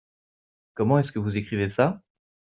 Comment 0.73 0.97
est-ce 0.97 1.11
que 1.11 1.19
vous 1.19 1.37
écrivez 1.37 1.69
ça? 1.69 2.01